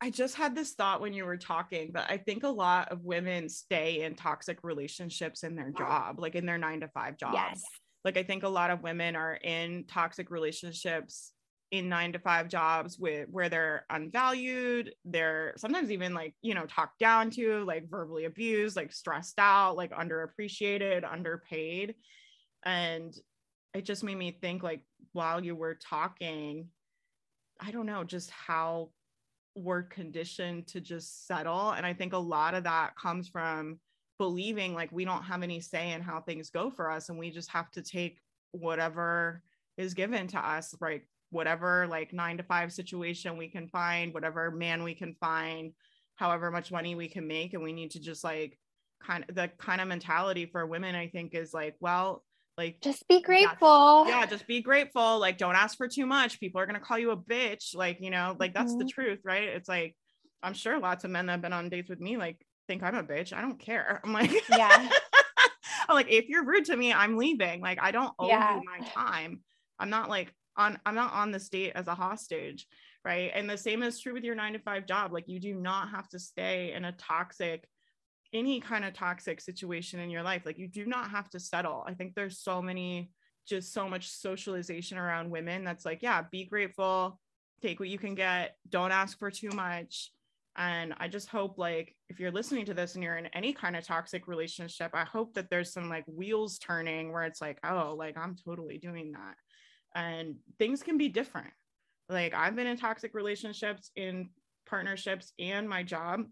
[0.00, 3.04] I just had this thought when you were talking, but I think a lot of
[3.04, 7.34] women stay in toxic relationships in their job, like in their nine to five jobs.
[7.34, 7.62] Yes.
[8.04, 11.32] Like I think a lot of women are in toxic relationships
[11.70, 16.64] in nine to five jobs with where they're unvalued, they're sometimes even like, you know,
[16.64, 21.94] talked down to, like verbally abused, like stressed out, like underappreciated, underpaid.
[22.64, 23.14] And
[23.74, 24.80] it just made me think like
[25.12, 26.68] while you were talking,
[27.60, 28.90] I don't know, just how
[29.54, 31.70] we're conditioned to just settle.
[31.70, 33.78] And I think a lot of that comes from
[34.18, 37.30] believing like we don't have any say in how things go for us and we
[37.30, 38.20] just have to take
[38.52, 39.42] whatever
[39.76, 41.02] is given to us, right?
[41.30, 45.72] Whatever like nine to five situation we can find, whatever man we can find,
[46.16, 47.54] however much money we can make.
[47.54, 48.58] And we need to just like
[49.00, 52.24] kind of the kind of mentality for women, I think, is like, well,
[52.58, 54.04] like just be grateful.
[54.06, 55.18] Yeah just be grateful.
[55.18, 56.40] Like don't ask for too much.
[56.40, 57.74] People are going to call you a bitch.
[57.74, 58.80] Like you know like that's mm-hmm.
[58.80, 59.44] the truth right?
[59.44, 59.96] It's like
[60.42, 62.96] i'm sure lots of men that have been on dates with me like think i'm
[62.96, 63.32] a bitch.
[63.32, 64.00] I don't care.
[64.04, 64.90] I'm like yeah.
[65.88, 67.60] I'm like if you're rude to me i'm leaving.
[67.60, 68.56] Like i don't owe yeah.
[68.56, 69.40] you my time.
[69.78, 72.66] I'm not like on i'm not on this date as a hostage
[73.04, 73.30] right?
[73.32, 75.12] And the same is true with your nine to five job.
[75.12, 77.64] Like you do not have to stay in a toxic
[78.32, 81.84] any kind of toxic situation in your life like you do not have to settle.
[81.86, 83.10] I think there's so many
[83.48, 87.18] just so much socialization around women that's like yeah be grateful
[87.62, 90.12] take what you can get don't ask for too much.
[90.56, 93.76] And i just hope like if you're listening to this and you're in any kind
[93.76, 97.94] of toxic relationship i hope that there's some like wheels turning where it's like oh
[97.96, 99.36] like i'm totally doing that.
[99.94, 101.52] And things can be different.
[102.08, 104.30] Like i've been in toxic relationships in
[104.66, 106.24] partnerships and my job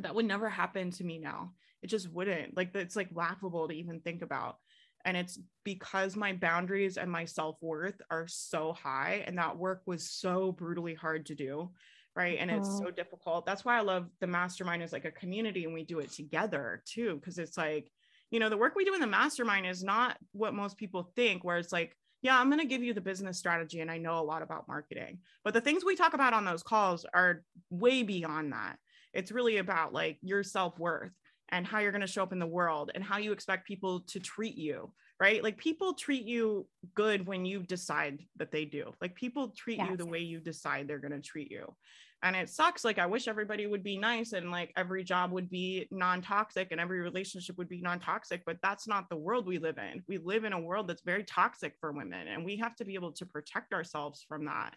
[0.00, 1.52] that would never happen to me now.
[1.82, 2.56] It just wouldn't.
[2.56, 4.58] Like it's like laughable to even think about.
[5.04, 10.08] And it's because my boundaries and my self-worth are so high and that work was
[10.08, 11.70] so brutally hard to do
[12.16, 12.38] right?
[12.38, 12.84] And it's uh-huh.
[12.84, 13.46] so difficult.
[13.46, 16.82] That's why i love the mastermind is like a community and we do it together
[16.86, 17.90] too because it's like
[18.30, 21.44] you know the work we do in the mastermind is not what most people think
[21.44, 24.18] where it's like yeah i'm going to give you the business strategy and i know
[24.18, 25.18] a lot about marketing.
[25.44, 28.78] But the things we talk about on those calls are way beyond that
[29.14, 31.12] it's really about like your self-worth
[31.50, 34.00] and how you're going to show up in the world and how you expect people
[34.08, 35.42] to treat you right?
[35.42, 38.92] Like people treat you good when you decide that they do.
[39.00, 39.88] Like people treat yes.
[39.90, 41.74] you the way you decide they're going to treat you.
[42.22, 45.50] And it sucks like i wish everybody would be nice and like every job would
[45.50, 49.76] be non-toxic and every relationship would be non-toxic but that's not the world we live
[49.76, 50.02] in.
[50.08, 52.94] We live in a world that's very toxic for women and we have to be
[52.94, 54.74] able to protect ourselves from that.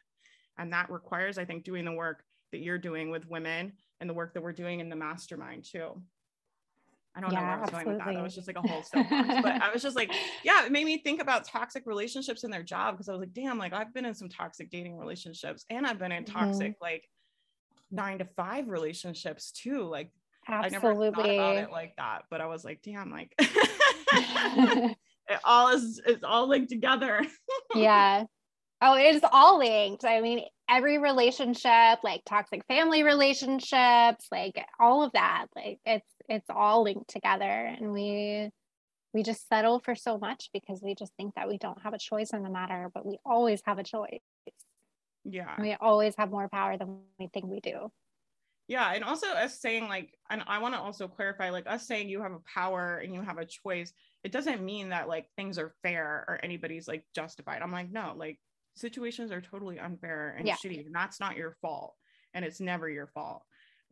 [0.58, 2.22] And that requires i think doing the work
[2.52, 6.02] that you're doing with women and the work that we're doing in the mastermind too
[7.18, 7.86] I don't yeah, know where I was absolutely.
[7.86, 8.14] going with that.
[8.14, 9.42] That was just like a whole soapbox.
[9.42, 10.12] but I was just like,
[10.44, 13.34] yeah, it made me think about toxic relationships in their job because I was like,
[13.34, 16.84] damn, like I've been in some toxic dating relationships and I've been in toxic mm-hmm.
[16.84, 17.10] like
[17.90, 19.86] nine to five relationships too.
[19.86, 20.12] Like
[20.48, 20.78] absolutely.
[20.78, 24.96] I never thought about it like that, but I was like, damn, like it
[25.44, 27.26] all is it's all linked together.
[27.74, 28.26] yeah.
[28.82, 30.06] Oh, it is all linked.
[30.06, 36.50] I mean, every relationship, like toxic family relationships, like all of that, like it's it's
[36.50, 38.52] all linked together and we
[39.14, 41.98] we just settle for so much because we just think that we don't have a
[41.98, 44.20] choice in the matter, but we always have a choice.
[45.24, 45.60] Yeah.
[45.60, 47.92] We always have more power than we think we do.
[48.68, 48.92] Yeah.
[48.94, 52.22] And also us saying like, and I want to also clarify, like us saying you
[52.22, 55.74] have a power and you have a choice, it doesn't mean that like things are
[55.84, 57.62] fair or anybody's like justified.
[57.62, 58.40] I'm like, no, like
[58.78, 60.56] situations are totally unfair and yeah.
[60.56, 60.86] shitty.
[60.86, 61.96] And that's not your fault.
[62.34, 63.44] And it's never your fault.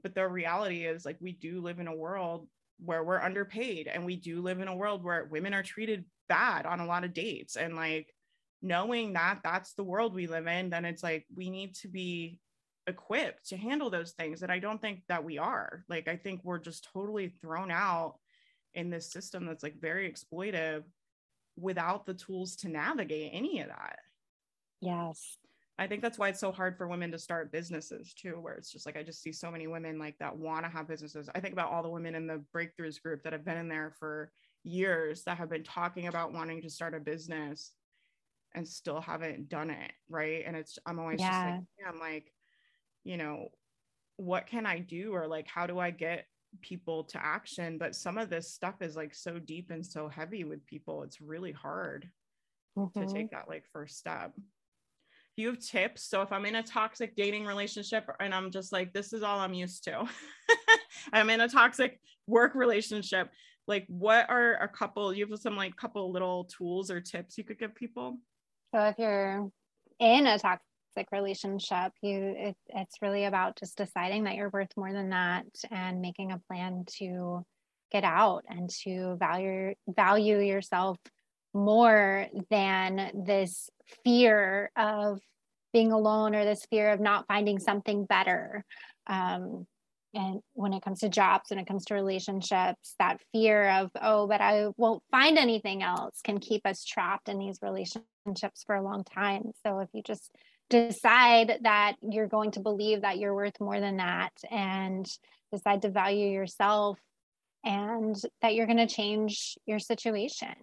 [0.04, 2.48] But the reality is like we do live in a world
[2.84, 6.66] where we're underpaid and we do live in a world where women are treated bad
[6.66, 8.14] on a lot of dates and like
[8.62, 12.40] knowing that that's the world we live in then it's like we need to be
[12.88, 16.42] equipped to handle those things and i don't think that we are like i think
[16.44, 18.16] we're just totally thrown out
[18.74, 20.84] in this system that's like very exploitive
[21.58, 24.00] without the tools to navigate any of that
[24.82, 25.38] yes
[25.78, 28.72] I think that's why it's so hard for women to start businesses too, where it's
[28.72, 31.30] just like I just see so many women like that want to have businesses.
[31.36, 33.94] I think about all the women in the breakthroughs group that have been in there
[34.00, 34.32] for
[34.64, 37.74] years that have been talking about wanting to start a business
[38.54, 39.92] and still haven't done it.
[40.10, 40.44] Right.
[40.46, 41.58] And it's, I'm always yeah.
[41.58, 42.32] just like, I'm like,
[43.04, 43.50] you know,
[44.16, 45.14] what can I do?
[45.14, 46.26] Or like, how do I get
[46.62, 47.78] people to action?
[47.78, 51.04] But some of this stuff is like so deep and so heavy with people.
[51.04, 52.10] It's really hard
[52.78, 52.98] mm-hmm.
[52.98, 54.32] to take that like first step
[55.38, 56.04] you have tips.
[56.10, 59.40] So if i'm in a toxic dating relationship and i'm just like this is all
[59.40, 60.06] i'm used to.
[61.14, 63.30] I'm in a toxic work relationship.
[63.68, 67.44] Like what are a couple you have some like couple little tools or tips you
[67.44, 68.20] could give people?
[68.74, 69.50] So if you're
[70.00, 70.62] in a toxic
[71.12, 76.02] relationship you it, it's really about just deciding that you're worth more than that and
[76.02, 77.46] making a plan to
[77.92, 80.98] get out and to value value yourself
[81.56, 83.70] more than this
[84.04, 85.20] fear of
[85.74, 88.64] being alone or this fear of not finding something better.
[89.08, 89.66] Um,
[90.14, 94.28] and when it comes to jobs, when it comes to relationships, that fear of, oh,
[94.28, 98.84] but I won't find anything else can keep us trapped in these relationships for a
[98.84, 99.52] long time.
[99.66, 100.32] So if you just
[100.70, 105.06] decide that you're going to believe that you're worth more than that and
[105.52, 106.98] decide to value yourself
[107.64, 110.56] and that you're going to change your situation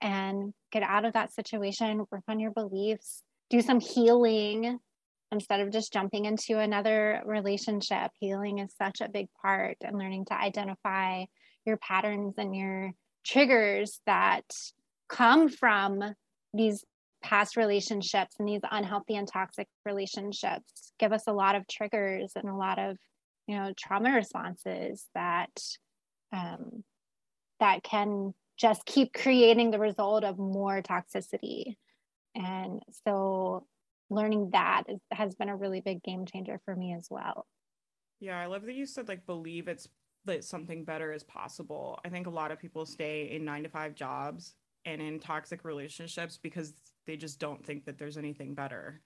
[0.00, 4.78] and get out of that situation, work on your beliefs, do some healing
[5.32, 8.10] instead of just jumping into another relationship.
[8.20, 11.24] Healing is such a big part and learning to identify
[11.64, 12.92] your patterns and your
[13.24, 14.44] triggers that
[15.08, 16.02] come from
[16.54, 16.84] these
[17.22, 22.48] past relationships and these unhealthy and toxic relationships give us a lot of triggers and
[22.48, 22.96] a lot of
[23.48, 25.50] you know trauma responses that
[26.32, 26.84] um,
[27.58, 31.76] that can just keep creating the result of more toxicity.
[32.34, 33.66] And so
[34.10, 37.46] learning that is, has been a really big game changer for me as well.
[38.20, 39.88] Yeah, I love that you said like believe it's
[40.24, 42.00] that something better is possible.
[42.04, 45.64] I think a lot of people stay in 9 to 5 jobs and in toxic
[45.64, 46.72] relationships because
[47.06, 49.00] they just don't think that there's anything better.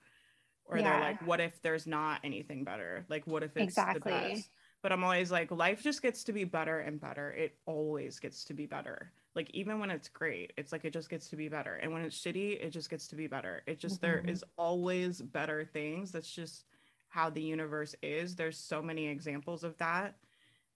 [0.64, 0.84] Or yeah.
[0.84, 3.04] they're like what if there's not anything better?
[3.08, 4.12] Like what if it's exactly.
[4.12, 4.50] the best?
[4.82, 7.32] But I'm always like life just gets to be better and better.
[7.32, 11.08] It always gets to be better like even when it's great it's like it just
[11.08, 13.78] gets to be better and when it's shitty it just gets to be better it
[13.78, 14.06] just mm-hmm.
[14.06, 16.64] there is always better things that's just
[17.10, 18.34] how the universe is.
[18.34, 20.14] There's so many examples of that.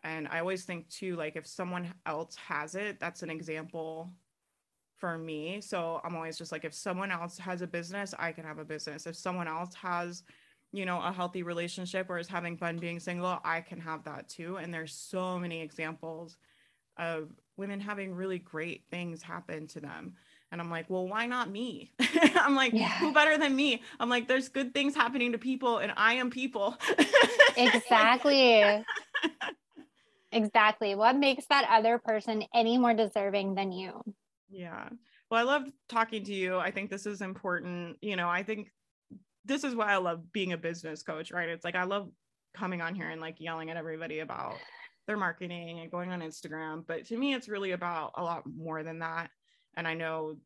[0.02, 4.10] And I always think too, like if someone else has it, that's an example
[4.96, 5.60] for me.
[5.60, 8.64] So I'm always just like, if someone else has a business, I can have a
[8.64, 9.06] business.
[9.06, 10.24] If someone else has,
[10.72, 14.28] you know, a healthy relationship or is having fun being single, I can have that
[14.28, 14.56] too.
[14.56, 16.36] And there's so many examples
[16.96, 20.14] of women having really great things happen to them.
[20.52, 21.92] And I'm like, well, why not me?
[22.36, 22.98] I'm like, yeah.
[22.98, 23.82] who better than me?
[23.98, 26.76] I'm like, there's good things happening to people, and I am people.
[27.56, 28.84] exactly.
[30.30, 30.94] exactly.
[30.94, 34.00] What makes that other person any more deserving than you?
[34.48, 34.88] Yeah.
[35.30, 36.58] Well, I love talking to you.
[36.58, 37.96] I think this is important.
[38.00, 38.70] You know, I think
[39.44, 41.48] this is why I love being a business coach, right?
[41.48, 42.10] It's like I love
[42.54, 44.54] coming on here and like yelling at everybody about
[45.06, 46.84] their marketing and going on Instagram.
[46.86, 49.30] But to me, it's really about a lot more than that.
[49.76, 50.36] And i know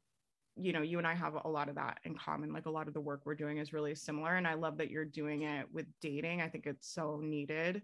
[0.61, 2.89] you know you and i have a lot of that in common like a lot
[2.89, 5.67] of the work we're doing is really similar and i love that you're doing it
[5.73, 6.41] with dating.
[6.41, 7.83] I think it's so needed.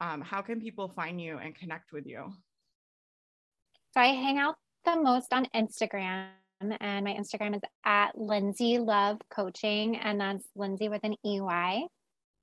[0.00, 2.32] Um, how can people find you and connect with you?
[3.92, 6.28] So i hang out the most on instagram
[6.60, 11.86] and my instagram is at lindsey love coaching and that's lindsey with an ey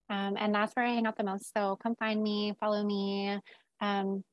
[0.10, 3.38] um, and that's where i hang out the most so come find me follow me
[3.82, 4.24] um,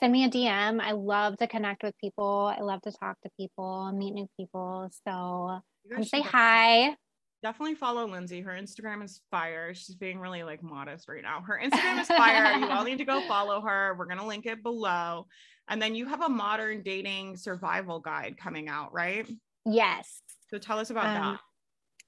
[0.00, 0.80] send me a DM.
[0.80, 2.52] I love to connect with people.
[2.56, 4.90] I love to talk to people, meet new people.
[5.06, 5.60] So
[5.92, 6.96] come say hi.
[7.42, 8.40] Definitely follow Lindsey.
[8.40, 9.74] Her Instagram is fire.
[9.74, 11.42] She's being really like modest right now.
[11.42, 12.58] Her Instagram is fire.
[12.58, 13.94] you all need to go follow her.
[13.98, 15.26] We're gonna link it below.
[15.68, 19.26] And then you have a modern dating survival guide coming out, right?
[19.64, 20.20] Yes.
[20.50, 21.40] So tell us about um, that.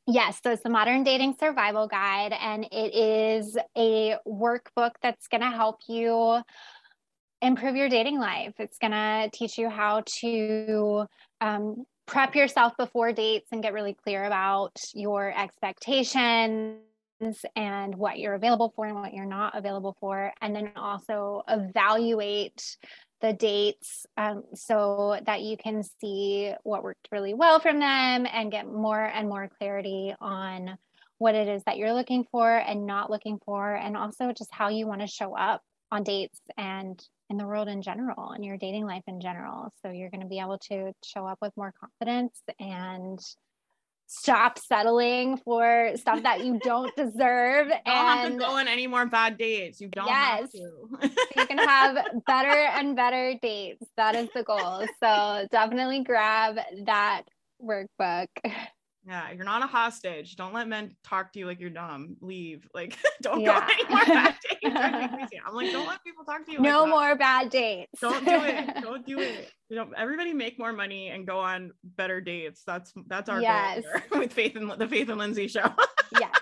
[0.09, 5.41] Yes, so it's the Modern Dating Survival Guide, and it is a workbook that's going
[5.41, 6.43] to help you
[7.43, 8.55] improve your dating life.
[8.59, 11.07] It's going to teach you how to
[11.41, 16.79] um, prep yourself before dates and get really clear about your expectations
[17.57, 20.33] and what you're available for and what you're not available for.
[20.41, 22.77] And then also evaluate
[23.21, 28.53] the dates um, so that you can see what worked really well from them and
[28.53, 30.77] get more and more clarity on
[31.19, 34.69] what it is that you're looking for and not looking for, and also just how
[34.69, 38.57] you want to show up on dates and in the world in general and your
[38.57, 39.73] dating life in general.
[39.83, 43.19] So you're going to be able to show up with more confidence and
[44.07, 47.67] stop settling for stuff that you don't deserve.
[47.67, 49.81] you don't and have to go on any more bad dates.
[49.81, 50.89] You don't yes, so
[51.37, 53.85] you can have better and better dates.
[53.97, 54.87] That is the goal.
[55.03, 57.23] So definitely grab that
[57.63, 58.29] workbook.
[59.07, 60.35] Yeah, you're not a hostage.
[60.35, 62.17] Don't let men talk to you like you're dumb.
[62.21, 62.67] Leave.
[62.75, 63.61] Like, don't yeah.
[63.61, 64.63] go any more bad dates.
[65.47, 66.59] I'm like, don't let people talk to you.
[66.59, 68.01] No like more bad dates.
[68.01, 68.83] Don't do it.
[68.83, 69.51] Don't do it.
[69.71, 72.63] You know, everybody make more money and go on better dates.
[72.67, 73.83] That's that's our yes.
[74.11, 75.73] goal with Faith and the Faith and Lindsey show.
[76.21, 76.39] yes.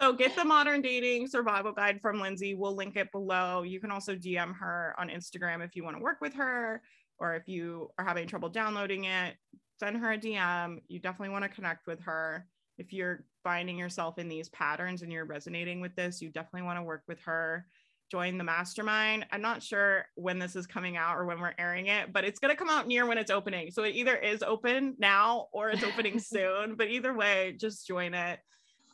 [0.00, 2.54] so get the modern dating survival guide from Lindsey.
[2.54, 3.62] We'll link it below.
[3.62, 6.82] You can also DM her on Instagram if you want to work with her
[7.18, 9.36] or if you are having trouble downloading it
[9.80, 10.82] send her a DM.
[10.88, 12.46] You definitely want to connect with her.
[12.78, 16.78] If you're finding yourself in these patterns and you're resonating with this, you definitely want
[16.78, 17.66] to work with her.
[18.10, 19.26] Join the mastermind.
[19.32, 22.40] I'm not sure when this is coming out or when we're airing it, but it's
[22.40, 23.70] going to come out near when it's opening.
[23.70, 26.74] So it either is open now or it's opening soon.
[26.74, 28.40] But either way, just join it.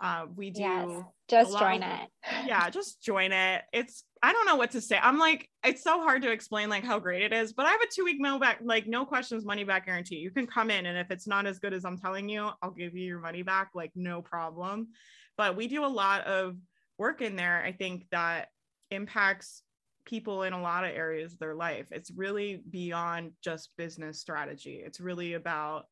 [0.00, 2.08] Uh, we do yes, just join of, it.
[2.46, 3.62] Yeah, just join it.
[3.72, 4.98] It's I don't know what to say.
[5.00, 7.80] I'm like, it's so hard to explain like how great it is, but I have
[7.80, 10.16] a two week mail back, like no questions, money back guarantee.
[10.16, 12.70] You can come in and if it's not as good as I'm telling you, I'll
[12.70, 14.88] give you your money back, like no problem.
[15.36, 16.56] But we do a lot of
[16.98, 18.48] work in there, I think that
[18.90, 19.62] impacts
[20.04, 21.88] people in a lot of areas of their life.
[21.90, 24.82] It's really beyond just business strategy.
[24.84, 25.86] It's really about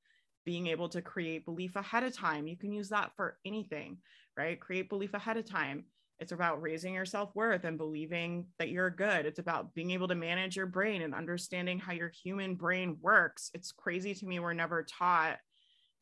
[0.45, 2.47] being able to create belief ahead of time.
[2.47, 3.99] You can use that for anything,
[4.37, 4.61] right?
[4.61, 5.85] Create belief ahead of time.
[6.21, 9.27] It's about raising your self worth and believing that you're good.
[9.27, 13.51] It's about being able to manage your brain and understanding how your human brain works.
[13.53, 15.39] It's crazy to me, we're never taught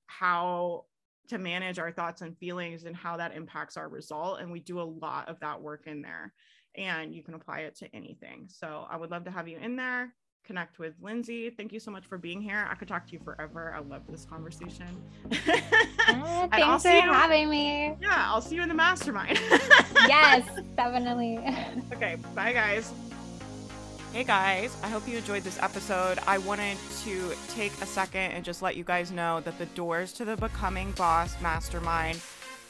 [0.06, 0.84] how
[1.28, 4.40] to manage our thoughts and feelings and how that impacts our result.
[4.40, 6.34] And we do a lot of that work in there.
[6.76, 8.48] And you can apply it to anything.
[8.48, 10.14] So I would love to have you in there
[10.44, 11.50] connect with Lindsey.
[11.50, 12.66] Thank you so much for being here.
[12.70, 13.74] I could talk to you forever.
[13.76, 14.86] I love this conversation.
[16.08, 17.94] Uh, thanks for having me.
[18.00, 19.40] Yeah, I'll see you in the mastermind.
[20.08, 20.44] yes,
[20.76, 21.38] definitely.
[21.92, 22.92] okay, bye guys.
[24.12, 26.18] Hey guys, I hope you enjoyed this episode.
[26.26, 30.12] I wanted to take a second and just let you guys know that the doors
[30.14, 32.20] to the Becoming Boss Mastermind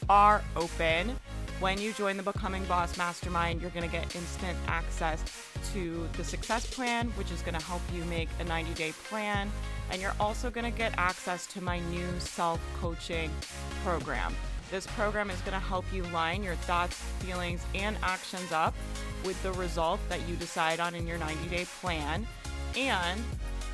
[0.07, 1.17] are open.
[1.63, 5.23] When you join the Becoming Boss Mastermind, you're going to get instant access
[5.71, 9.49] to the success plan, which is going to help you make a 90 day plan.
[9.89, 13.31] And you're also going to get access to my new self coaching
[13.81, 14.35] program.
[14.71, 18.73] This program is going to help you line your thoughts, feelings, and actions up
[19.23, 22.27] with the result that you decide on in your 90 day plan.
[22.75, 23.21] And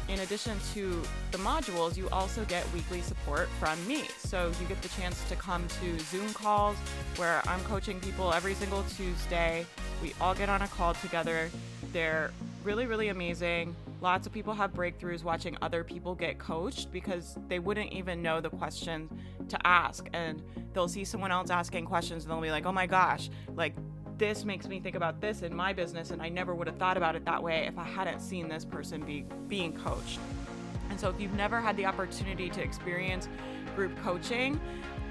[0.09, 1.01] in addition to
[1.31, 4.05] the modules, you also get weekly support from me.
[4.17, 6.75] So you get the chance to come to Zoom calls
[7.15, 9.65] where I'm coaching people every single Tuesday.
[10.01, 11.51] We all get on a call together.
[11.93, 12.31] They're
[12.63, 13.75] really, really amazing.
[14.01, 18.41] Lots of people have breakthroughs watching other people get coached because they wouldn't even know
[18.41, 19.11] the questions
[19.49, 20.07] to ask.
[20.13, 20.41] And
[20.73, 23.75] they'll see someone else asking questions and they'll be like, oh my gosh, like
[24.19, 26.97] this makes me think about this in my business and I never would have thought
[26.97, 30.19] about it that way if I hadn't seen this person be being coached.
[30.89, 33.29] And so if you've never had the opportunity to experience
[33.77, 34.59] group coaching,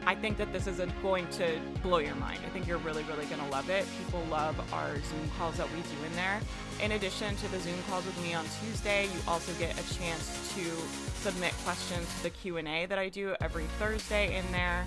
[0.06, 2.40] I think that this is going to blow your mind.
[2.44, 3.86] I think you're really, really going to love it.
[3.98, 6.40] People love our Zoom calls that we do in there.
[6.82, 10.54] In addition to the Zoom calls with me on Tuesday, you also get a chance
[10.54, 10.64] to
[11.20, 14.84] submit questions to the Q&A that I do every Thursday in there.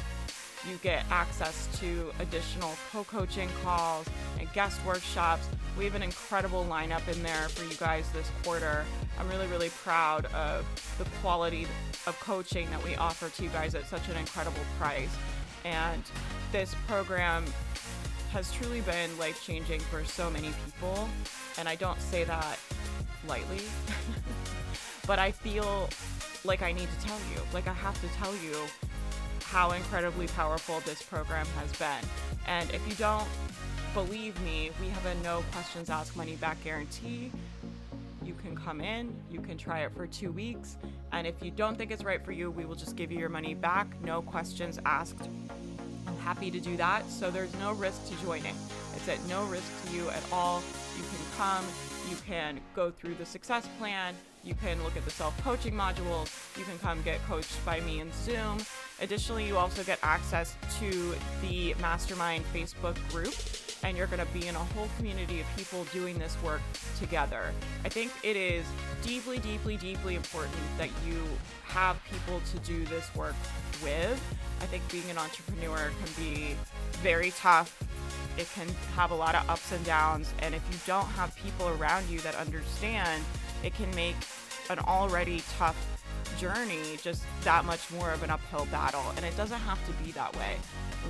[0.70, 4.07] You get access to additional co coaching calls
[4.39, 5.47] and guest workshops.
[5.78, 8.86] We have an incredible lineup in there for you guys this quarter.
[9.20, 10.66] I'm really, really proud of
[10.97, 11.64] the quality
[12.05, 15.16] of coaching that we offer to you guys at such an incredible price.
[15.66, 16.03] And
[16.51, 17.45] this program
[18.32, 21.09] has truly been life changing for so many people.
[21.57, 22.59] And I don't say that
[23.28, 23.62] lightly,
[25.07, 25.89] but I feel
[26.43, 28.55] like I need to tell you, like I have to tell you
[29.52, 32.10] how incredibly powerful this program has been.
[32.47, 33.28] And if you don't
[33.93, 37.32] believe me, we have a no questions asked money back guarantee.
[38.24, 40.78] You can come in, you can try it for two weeks,
[41.12, 43.28] and if you don't think it's right for you, we will just give you your
[43.28, 45.28] money back, no questions asked.
[46.08, 48.56] I'm happy to do that, so there's no risk to joining.
[48.95, 50.64] It's at no risk to you at all.
[50.95, 51.66] You can come,
[52.10, 56.58] you can go through the success plan, you can look at the self coaching modules,
[56.58, 58.60] you can come get coached by me in Zoom.
[59.02, 63.34] Additionally, you also get access to the Mastermind Facebook group,
[63.84, 66.62] and you're going to be in a whole community of people doing this work
[66.99, 67.52] together.
[67.84, 68.64] I think it is
[69.04, 71.24] deeply, deeply, deeply important that you
[71.64, 73.36] have people to do this work
[73.82, 74.22] with.
[74.62, 76.56] I think being an entrepreneur can be
[76.99, 77.82] very tough.
[78.38, 80.32] It can have a lot of ups and downs.
[80.39, 83.24] And if you don't have people around you that understand,
[83.64, 84.16] it can make
[84.70, 85.76] an already tough
[86.42, 89.04] journey just that much more of an uphill battle.
[89.16, 90.56] And it doesn't have to be that way.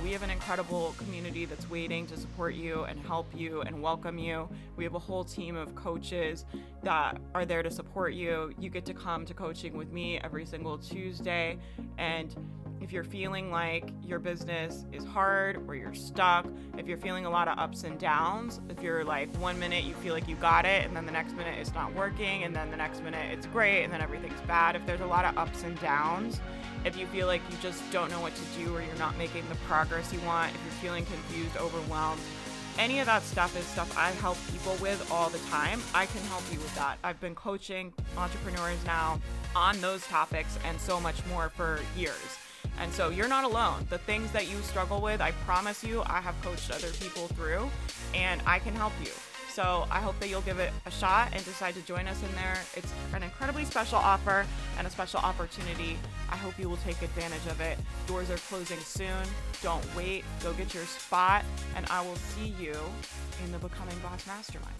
[0.04, 4.18] We have an incredible community that's waiting to support you and help you and welcome
[4.18, 4.46] you.
[4.76, 6.44] We have a whole team of coaches
[6.82, 8.52] that are there to support you.
[8.58, 11.56] You get to come to coaching with me every single Tuesday
[11.96, 12.36] and
[12.82, 17.30] if you're feeling like your business is hard or you're stuck, if you're feeling a
[17.30, 20.64] lot of ups and downs, if you're like one minute you feel like you got
[20.64, 23.46] it and then the next minute it's not working and then the next minute it's
[23.46, 26.40] great and then everything's bad, if there's a lot of ups and downs,
[26.84, 29.48] if you feel like you just don't know what to do or you're not making
[29.48, 32.20] the progress you want, if you're feeling confused, overwhelmed,
[32.78, 35.80] any of that stuff is stuff I help people with all the time.
[35.94, 36.98] I can help you with that.
[37.04, 39.20] I've been coaching entrepreneurs now
[39.54, 42.41] on those topics and so much more for years.
[42.78, 43.86] And so you're not alone.
[43.90, 47.70] The things that you struggle with, I promise you, I have coached other people through
[48.14, 49.12] and I can help you.
[49.52, 52.34] So I hope that you'll give it a shot and decide to join us in
[52.36, 52.56] there.
[52.74, 54.46] It's an incredibly special offer
[54.78, 55.98] and a special opportunity.
[56.30, 57.76] I hope you will take advantage of it.
[58.06, 59.26] Doors are closing soon.
[59.62, 60.24] Don't wait.
[60.42, 61.44] Go get your spot,
[61.76, 62.74] and I will see you
[63.44, 64.74] in the Becoming Boss Mastermind.